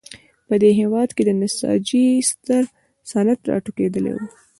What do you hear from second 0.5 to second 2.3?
دې هېواد کې د نساجۍ